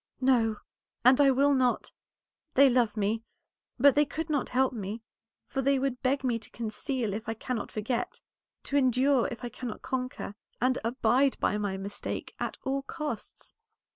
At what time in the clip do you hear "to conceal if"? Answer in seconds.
6.39-7.29